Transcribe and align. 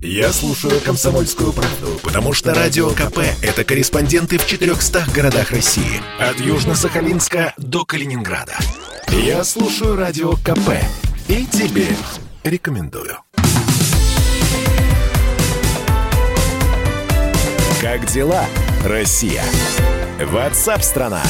Я 0.00 0.32
слушаю 0.32 0.80
«Комсомольскую 0.80 1.52
правду», 1.52 1.98
потому 2.04 2.32
что 2.32 2.54
«Радио 2.54 2.90
КП»— 2.90 3.18
это 3.42 3.64
корреспонденты 3.64 4.38
в 4.38 4.46
400 4.46 5.06
городах 5.12 5.50
России. 5.50 6.00
От 6.20 6.36
Южно-Сахалинска 6.36 7.52
до 7.56 7.84
Калининграда. 7.84 8.56
Я 9.08 9.42
слушаю 9.42 9.96
«Радио 9.96 10.34
КП» 10.34 10.70
и 11.26 11.44
тебе 11.46 11.88
рекомендую. 12.44 13.18
Как 17.80 18.06
дела, 18.06 18.44
Россия? 18.84 19.42
Ватсап-страна! 20.20 21.22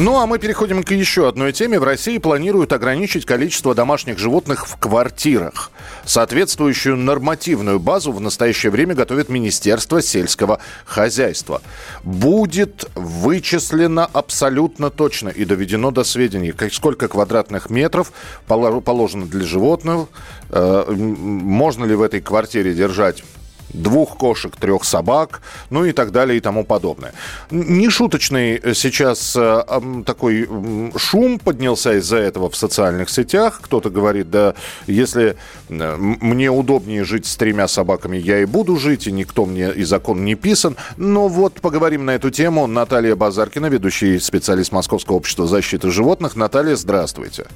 Ну 0.00 0.16
а 0.16 0.26
мы 0.28 0.38
переходим 0.38 0.84
к 0.84 0.92
еще 0.92 1.28
одной 1.28 1.52
теме. 1.52 1.80
В 1.80 1.82
России 1.82 2.18
планируют 2.18 2.72
ограничить 2.72 3.26
количество 3.26 3.74
домашних 3.74 4.16
животных 4.16 4.68
в 4.68 4.76
квартирах. 4.76 5.72
Соответствующую 6.04 6.96
нормативную 6.96 7.80
базу 7.80 8.12
в 8.12 8.20
настоящее 8.20 8.70
время 8.70 8.94
готовит 8.94 9.28
Министерство 9.28 10.00
сельского 10.00 10.60
хозяйства. 10.84 11.62
Будет 12.04 12.88
вычислено 12.94 14.08
абсолютно 14.12 14.90
точно 14.90 15.30
и 15.30 15.44
доведено 15.44 15.90
до 15.90 16.04
сведений, 16.04 16.54
сколько 16.70 17.08
квадратных 17.08 17.68
метров 17.68 18.12
положено 18.46 19.26
для 19.26 19.44
животных, 19.44 20.06
э, 20.50 20.92
можно 20.92 21.84
ли 21.84 21.96
в 21.96 22.02
этой 22.02 22.20
квартире 22.20 22.72
держать 22.72 23.24
двух 23.70 24.16
кошек, 24.16 24.54
трех 24.56 24.84
собак, 24.84 25.42
ну 25.70 25.84
и 25.84 25.92
так 25.92 26.12
далее 26.12 26.38
и 26.38 26.40
тому 26.40 26.64
подобное. 26.64 27.12
Нешуточный 27.50 28.60
сейчас 28.74 29.36
э, 29.36 29.62
такой 30.06 30.48
шум 30.96 31.38
поднялся 31.38 31.94
из-за 31.98 32.18
этого 32.18 32.50
в 32.50 32.56
социальных 32.56 33.10
сетях. 33.10 33.60
Кто-то 33.62 33.90
говорит, 33.90 34.30
да, 34.30 34.54
если 34.86 35.36
э, 35.68 35.96
мне 35.96 36.50
удобнее 36.50 37.04
жить 37.04 37.26
с 37.26 37.36
тремя 37.36 37.68
собаками, 37.68 38.16
я 38.16 38.40
и 38.40 38.44
буду 38.44 38.76
жить, 38.76 39.06
и 39.06 39.12
никто 39.12 39.46
мне 39.46 39.70
и 39.72 39.84
закон 39.84 40.24
не 40.24 40.34
писан. 40.34 40.76
Но 40.96 41.28
вот 41.28 41.60
поговорим 41.60 42.04
на 42.04 42.12
эту 42.12 42.30
тему. 42.30 42.66
Наталья 42.66 43.16
Базаркина, 43.16 43.66
ведущий 43.66 44.18
специалист 44.18 44.72
Московского 44.72 45.16
общества 45.16 45.46
защиты 45.46 45.90
животных. 45.90 46.36
Наталья, 46.36 46.76
здравствуйте. 46.76 47.46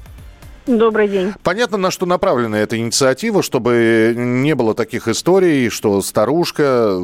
Добрый 0.66 1.08
день. 1.08 1.32
Понятно, 1.42 1.77
на 1.77 1.91
что 1.91 2.06
направлена 2.06 2.58
эта 2.58 2.78
инициатива, 2.78 3.42
чтобы 3.42 4.14
не 4.16 4.55
было 4.55 4.74
таких 4.74 5.08
историй, 5.08 5.68
что 5.70 6.00
старушка, 6.02 6.96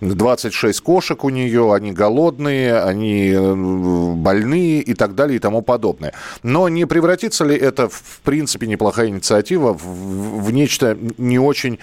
26 0.00 0.80
кошек 0.80 1.22
у 1.22 1.28
нее, 1.28 1.74
они 1.74 1.92
голодные, 1.92 2.80
они 2.80 3.34
больные 3.36 4.80
и 4.80 4.94
так 4.94 5.14
далее 5.14 5.36
и 5.36 5.38
тому 5.38 5.60
подобное. 5.60 6.14
Но 6.42 6.70
не 6.70 6.86
превратится 6.86 7.44
ли 7.44 7.54
это, 7.54 7.88
в 7.88 8.20
принципе, 8.24 8.66
неплохая 8.66 9.08
инициатива 9.08 9.74
в, 9.74 10.42
в 10.42 10.50
нечто 10.50 10.96
не 11.18 11.38
очень 11.38 11.78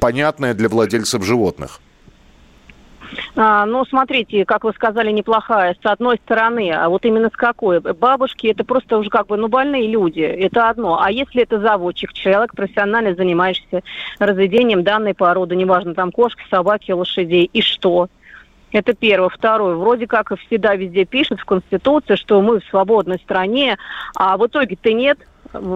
понятное 0.00 0.54
для 0.54 0.68
владельцев 0.68 1.24
животных? 1.24 1.80
А, 3.36 3.66
ну, 3.66 3.84
смотрите, 3.84 4.44
как 4.44 4.62
вы 4.64 4.72
сказали, 4.72 5.10
неплохая. 5.10 5.74
С 5.74 5.86
одной 5.86 6.18
стороны, 6.18 6.70
а 6.70 6.88
вот 6.88 7.04
именно 7.04 7.30
с 7.30 7.36
какой? 7.36 7.80
Бабушки 7.80 8.46
это 8.46 8.64
просто 8.64 8.96
уже 8.96 9.10
как 9.10 9.26
бы, 9.26 9.36
ну, 9.36 9.48
больные 9.48 9.88
люди. 9.88 10.20
Это 10.20 10.68
одно. 10.68 11.00
А 11.02 11.10
если 11.10 11.42
это 11.42 11.58
заводчик, 11.58 12.12
человек 12.12 12.54
профессионально 12.54 13.14
занимаешься 13.14 13.82
разведением 14.20 14.84
данной 14.84 15.14
породы, 15.14 15.56
неважно, 15.56 15.94
там 15.94 16.12
кошки, 16.12 16.44
собаки, 16.48 16.92
лошадей, 16.92 17.50
и 17.52 17.60
что? 17.60 18.08
Это 18.70 18.92
первое. 18.92 19.28
Второе. 19.28 19.74
Вроде 19.76 20.06
как 20.06 20.32
всегда 20.46 20.76
везде 20.76 21.04
пишут 21.04 21.40
в 21.40 21.44
Конституции, 21.44 22.14
что 22.14 22.40
мы 22.40 22.60
в 22.60 22.64
свободной 22.66 23.18
стране, 23.18 23.78
а 24.16 24.36
в 24.36 24.46
итоге-то 24.46 24.92
нет. 24.92 25.18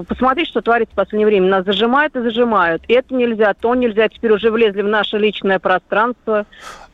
Посмотрите, 0.09 0.51
что 0.51 0.61
творится 0.61 0.93
в 0.93 0.97
последнее 0.97 1.27
время. 1.27 1.49
Нас 1.49 1.65
зажимают 1.65 2.17
и 2.17 2.21
зажимают. 2.21 2.83
Это 2.89 3.15
нельзя, 3.15 3.55
то 3.55 3.75
нельзя. 3.75 4.09
Теперь 4.09 4.33
уже 4.33 4.51
влезли 4.51 4.83
в 4.83 4.89
наше 4.89 5.19
личное 5.19 5.59
пространство. 5.59 6.47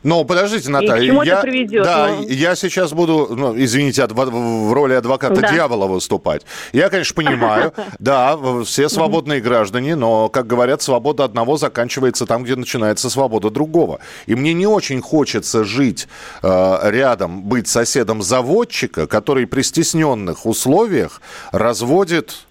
Но 0.05 0.23
подождите, 0.23 0.69
Наталья, 0.69 1.01
и 1.01 1.07
к 1.07 1.07
чему 1.07 1.23
я, 1.23 1.33
это 1.33 1.41
приведет? 1.41 1.83
Да, 1.83 2.09
ну... 2.09 2.27
я 2.27 2.55
сейчас 2.55 2.93
буду, 2.93 3.27
ну, 3.35 3.57
извините, 3.57 4.03
адв... 4.03 4.15
в 4.15 4.71
роли 4.71 4.93
адвоката 4.93 5.41
да. 5.41 5.51
дьявола 5.51 5.87
выступать. 5.87 6.43
Я, 6.73 6.89
конечно, 6.89 7.15
понимаю, 7.15 7.73
да, 7.99 8.37
все 8.65 8.87
свободные 8.87 9.41
граждане, 9.41 9.95
но, 9.95 10.29
как 10.29 10.45
говорят, 10.45 10.83
свобода 10.83 11.23
одного 11.23 11.57
заканчивается 11.57 12.27
там, 12.27 12.43
где 12.43 12.55
начинается 12.55 13.09
свобода 13.09 13.49
другого. 13.49 13.99
И 14.27 14.35
мне 14.35 14.53
не 14.53 14.67
очень 14.67 15.01
хочется 15.01 15.63
жить 15.63 16.07
э, 16.43 16.77
рядом, 16.83 17.41
быть 17.41 17.67
соседом 17.67 18.21
заводчика, 18.21 19.07
который 19.07 19.47
при 19.47 19.63
стесненных 19.63 20.45
условиях 20.45 21.19
разводит, 21.51 22.45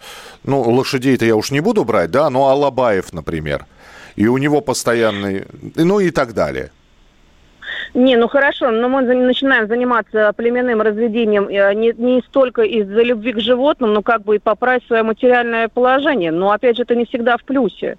ну, 0.45 0.61
лошадей-то 0.61 1.25
я 1.25 1.37
уж 1.37 1.51
не 1.51 1.61
буду 1.61 1.85
брать, 1.85 2.11
да, 2.11 2.31
но 2.31 2.49
Алабаев, 2.49 3.13
например. 3.13 3.67
И 4.17 4.27
у 4.27 4.39
него 4.39 4.61
постоянный, 4.61 5.45
ну 5.75 6.01
и 6.01 6.11
так 6.11 6.35
далее. 6.35 6.71
Не, 7.95 8.17
ну 8.17 8.29
хорошо, 8.29 8.71
но 8.71 8.89
мы 8.89 9.03
начинаем 9.03 9.69
заниматься 9.69 10.33
племенным 10.37 10.83
разведением 10.83 11.49
э, 11.49 11.75
не, 11.75 11.93
не 11.97 12.23
столько 12.23 12.63
из-за 12.63 13.03
любви 13.03 13.33
к 13.33 13.41
животным, 13.41 13.93
но 13.93 14.03
как 14.03 14.23
бы 14.23 14.37
и 14.37 14.41
поправить 14.41 14.85
свое 14.87 15.03
материальное 15.03 15.69
положение. 15.69 16.33
Но 16.33 16.51
опять 16.51 16.77
же, 16.77 16.83
это 16.83 16.97
не 16.97 17.05
всегда 17.05 17.37
в 17.37 17.45
плюсе. 17.45 17.97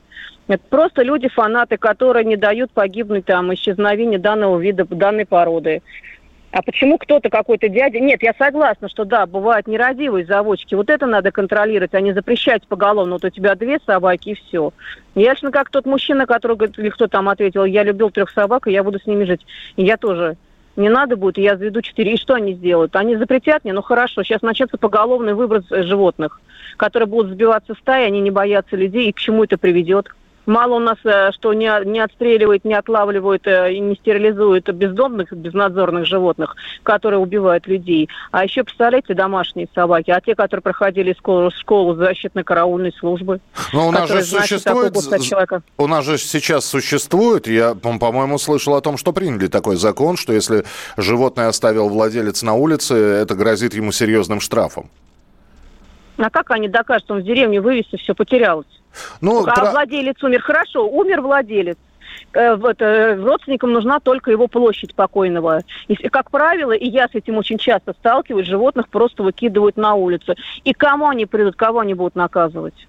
Это 0.48 0.64
просто 0.70 1.02
люди, 1.02 1.28
фанаты, 1.30 1.78
которые 1.78 2.26
не 2.26 2.36
дают 2.36 2.72
погибнуть 2.72 3.26
там 3.26 3.54
исчезновению 3.54 4.20
данного 4.20 4.60
вида, 4.60 4.86
данной 4.86 5.26
породы. 5.26 5.82
А 6.56 6.62
почему 6.62 6.98
кто-то, 6.98 7.30
какой-то 7.30 7.68
дядя... 7.68 8.00
Нет, 8.00 8.24
я 8.24 8.34
согласна, 8.38 8.88
что 8.88 9.04
да, 9.04 9.26
бывают 9.26 9.68
нерадивые 9.68 10.26
заводчики. 10.26 10.74
Вот 10.74 10.90
это 10.90 11.06
надо 11.06 11.30
контролировать, 11.30 11.94
а 11.94 12.00
не 12.00 12.14
запрещать 12.14 12.66
поголовно. 12.66 13.16
Вот 13.16 13.26
у 13.26 13.30
тебя 13.30 13.56
две 13.56 13.78
собаки 13.86 14.30
и 14.30 14.34
все. 14.36 14.72
Ясно, 15.16 15.52
как 15.52 15.70
тот 15.70 15.86
мужчина, 15.86 16.26
который 16.26 16.56
говорит, 16.56 16.80
или 16.80 16.88
кто 16.88 17.08
там 17.08 17.28
ответил, 17.28 17.66
я 17.66 17.84
любил 17.84 18.10
трех 18.10 18.30
собак, 18.30 18.68
и 18.68 18.72
я 18.72 18.86
буду 18.86 19.02
с 19.02 19.06
ними 19.06 19.26
жить. 19.26 19.46
И 19.76 19.84
я 19.84 19.98
тоже 19.98 20.38
не 20.78 20.88
надо 20.88 21.18
будет, 21.18 21.38
я 21.38 21.58
заведу 21.58 21.82
четыре. 21.82 22.14
И 22.14 22.18
что 22.18 22.36
они 22.36 22.54
сделают? 22.54 22.96
Они 22.96 23.18
запретят 23.18 23.66
мне? 23.66 23.74
Ну 23.74 23.82
хорошо, 23.82 24.24
сейчас 24.24 24.42
начнется 24.42 24.78
поголовный 24.78 25.34
выброс 25.34 25.66
животных, 25.70 26.40
которые 26.78 27.08
будут 27.08 27.34
сбиваться 27.34 27.76
в 27.76 27.80
стаи, 27.80 28.06
они 28.06 28.22
не 28.22 28.32
боятся 28.32 28.78
людей, 28.78 29.10
и 29.10 29.12
к 29.12 29.20
чему 29.20 29.44
это 29.44 29.58
приведет? 29.58 30.08
Мало 30.46 30.76
у 30.76 30.80
нас, 30.80 30.98
э, 31.04 31.32
что 31.34 31.54
не, 31.54 31.72
не 31.86 32.00
отстреливает, 32.00 32.66
не 32.66 32.76
отлавливают 32.76 33.48
э, 33.48 33.74
и 33.74 33.80
не 33.80 33.96
стерилизуют 33.96 34.70
бездомных, 34.70 35.34
безнадзорных 35.34 36.06
животных, 36.06 36.56
которые 36.84 37.20
убивают 37.20 37.68
людей. 37.68 38.10
А 38.32 38.44
еще, 38.44 38.64
представляете, 38.64 39.14
домашние 39.16 39.68
собаки, 39.74 40.12
а 40.12 40.22
те, 40.22 40.36
которые 40.36 40.62
проходили 40.62 41.14
школу, 41.14 41.52
школу 41.52 41.96
защитной 41.96 42.44
караульной 42.44 42.94
службы. 42.94 43.40
Но 43.74 43.88
у 43.88 43.92
нас 43.92 44.10
же 44.10 44.24
существует... 44.24 44.96
У 45.78 45.88
нас 45.88 46.06
же 46.06 46.18
сейчас 46.18 46.66
существует, 46.66 47.48
я, 47.48 47.74
по-моему, 47.74 48.38
слышал 48.38 48.76
о 48.76 48.82
том, 48.82 48.98
что 48.98 49.14
приняли 49.14 49.48
такой 49.48 49.78
закон, 49.78 50.16
что 50.18 50.34
если 50.34 50.64
животное 50.98 51.48
оставил 51.48 51.90
владелец 51.90 52.44
на 52.44 52.54
улице, 52.54 52.96
это 52.96 53.34
грозит 53.36 53.74
ему 53.74 53.92
серьезным 53.92 54.40
штрафом. 54.40 54.90
А 56.18 56.30
как 56.30 56.52
они 56.52 56.70
докажут, 56.70 57.04
что 57.06 57.14
он 57.16 57.22
в 57.22 57.24
деревню 57.24 57.62
вывез 57.62 57.86
и 57.92 57.98
все 57.98 58.14
потерялось? 58.14 58.68
Ну, 59.22 59.46
а 59.46 59.54
про... 59.54 59.72
владелец 59.72 60.22
умер. 60.24 60.42
Хорошо, 60.42 60.88
умер 60.88 61.22
владелец 61.22 61.78
э, 62.34 62.56
вот, 62.56 62.82
э, 62.82 63.16
родственникам 63.16 63.74
нужна 63.74 64.00
только 64.00 64.32
его 64.32 64.48
площадь 64.48 64.94
покойного. 64.96 65.62
И, 65.88 65.96
как 65.96 66.32
правило, 66.32 66.72
и 66.72 66.88
я 66.88 67.08
с 67.08 67.16
этим 67.16 67.38
очень 67.38 67.58
часто 67.58 67.94
сталкиваюсь, 67.94 68.48
животных 68.48 68.90
просто 68.90 69.24
выкидывают 69.24 69.78
на 69.78 69.96
улицу. 69.96 70.36
И 70.64 70.74
кому 70.74 71.08
они 71.08 71.26
придут, 71.26 71.56
кого 71.56 71.80
они 71.80 71.94
будут 71.94 72.16
наказывать? 72.16 72.88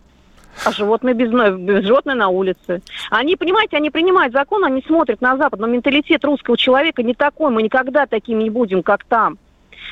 А 0.65 0.72
животные 0.72 1.15
без, 1.15 1.31
без 1.31 1.84
животные 1.84 2.15
на 2.15 2.28
улице. 2.28 2.81
Они, 3.11 3.37
понимаете, 3.37 3.77
они 3.77 3.91
принимают 3.91 4.33
закон, 4.33 4.65
они 4.65 4.83
смотрят 4.87 5.21
на 5.21 5.37
Запад, 5.37 5.61
но 5.61 5.66
менталитет 5.66 6.25
русского 6.25 6.56
человека 6.56 7.03
не 7.03 7.15
такой, 7.15 7.50
мы 7.50 7.62
никогда 7.62 8.06
такими 8.06 8.45
не 8.45 8.50
будем, 8.50 8.83
как 8.83 9.05
там. 9.05 9.39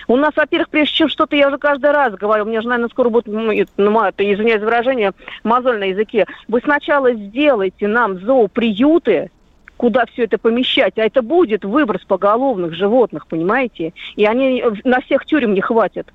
У 0.06 0.16
нас, 0.16 0.34
во-первых, 0.36 0.68
прежде 0.68 0.94
чем 0.94 1.08
что-то, 1.08 1.36
я 1.36 1.48
уже 1.48 1.58
каждый 1.58 1.90
раз 1.90 2.14
говорю, 2.14 2.44
меня 2.44 2.60
же, 2.60 2.68
наверное, 2.68 2.90
скоро 2.90 3.08
будет, 3.08 3.26
ну, 3.26 3.50
это, 3.50 4.32
извиняюсь 4.32 4.60
за 4.60 4.66
выражение, 4.66 5.12
мозоль 5.42 5.78
на 5.78 5.84
языке. 5.84 6.26
Вы 6.48 6.60
сначала 6.62 7.12
сделайте 7.12 7.88
нам 7.88 8.18
зооприюты, 8.20 9.30
куда 9.76 10.06
все 10.06 10.24
это 10.24 10.38
помещать, 10.38 10.98
а 10.98 11.04
это 11.04 11.22
будет 11.22 11.64
выброс 11.64 12.02
поголовных 12.04 12.74
животных, 12.74 13.26
понимаете? 13.26 13.92
И 14.16 14.24
они 14.24 14.62
на 14.84 15.00
всех 15.00 15.26
тюрем 15.26 15.54
не 15.54 15.60
хватит. 15.60 16.12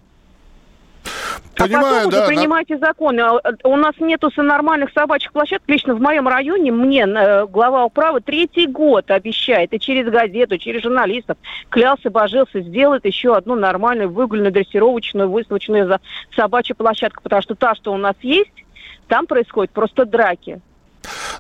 Понимаю, 1.59 1.85
а 1.85 1.97
потом 1.97 2.11
да, 2.11 2.17
уже 2.17 2.27
принимайте 2.27 2.77
да. 2.77 2.88
законы. 2.88 3.19
А, 3.19 3.41
у 3.63 3.75
нас 3.75 3.95
нету 4.00 4.29
нормальных 4.38 4.91
собачьих 4.94 5.31
площадок. 5.31 5.63
Лично 5.67 5.95
в 5.95 6.01
моем 6.01 6.27
районе 6.27 6.71
мне 6.71 7.06
э, 7.06 7.45
глава 7.47 7.85
управы 7.85 8.21
третий 8.21 8.67
год 8.67 9.11
обещает, 9.11 9.73
и 9.73 9.79
через 9.79 10.09
газету, 10.09 10.57
через 10.57 10.83
журналистов, 10.83 11.38
клялся, 11.69 12.09
божился, 12.09 12.61
сделает 12.61 13.06
еще 13.06 13.35
одну 13.35 13.56
нормальную 13.56 14.09
выгульную, 14.09 14.51
дрессировочную, 14.51 15.29
выставочную 15.29 16.00
собачью 16.35 16.75
площадку, 16.75 17.23
потому 17.23 17.41
что 17.41 17.56
та, 17.56 17.75
что 17.75 17.94
у 17.94 17.97
нас 17.97 18.15
есть, 18.21 18.51
там 19.07 19.27
происходят 19.27 19.71
просто 19.71 20.06
драки. 20.06 20.61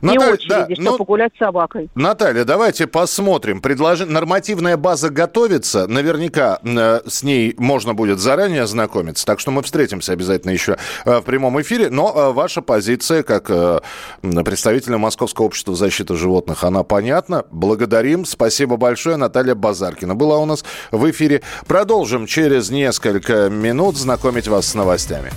Наталья, 0.01 0.27
не 0.27 0.33
очереди, 0.33 0.49
да, 0.49 0.65
чтобы 0.75 0.91
ну, 0.91 0.97
погулять 0.97 1.31
с 1.35 1.39
собакой. 1.39 1.89
Наталья, 1.95 2.43
давайте 2.43 2.87
посмотрим. 2.87 3.61
Предложи... 3.61 4.05
Нормативная 4.05 4.77
база 4.77 5.09
готовится. 5.09 5.87
Наверняка 5.87 6.59
э, 6.63 7.01
с 7.07 7.23
ней 7.23 7.55
можно 7.57 7.93
будет 7.93 8.19
заранее 8.19 8.63
ознакомиться. 8.63 9.25
Так 9.25 9.39
что 9.39 9.51
мы 9.51 9.61
встретимся 9.63 10.13
обязательно 10.13 10.51
еще 10.51 10.77
э, 11.05 11.19
в 11.19 11.23
прямом 11.23 11.59
эфире. 11.61 11.89
Но 11.89 12.13
э, 12.15 12.31
ваша 12.31 12.61
позиция, 12.61 13.23
как 13.23 13.49
э, 13.49 13.79
представителя 14.21 14.97
Московского 14.97 15.45
общества 15.45 15.75
защиты 15.75 16.15
животных, 16.15 16.63
она 16.63 16.83
понятна. 16.83 17.45
Благодарим. 17.51 18.25
Спасибо 18.25 18.77
большое. 18.77 19.17
Наталья 19.17 19.55
Базаркина 19.55 20.15
была 20.15 20.37
у 20.37 20.45
нас 20.45 20.63
в 20.91 21.09
эфире. 21.11 21.41
Продолжим 21.67 22.25
через 22.25 22.69
несколько 22.69 23.49
минут 23.49 23.97
знакомить 23.97 24.47
вас 24.47 24.67
с 24.67 24.75
новостями. 24.75 25.31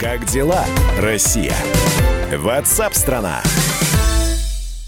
Как 0.00 0.24
дела, 0.26 0.64
Россия? 1.00 1.54
Ватсап-страна! 2.36 3.40
страна 3.42 3.57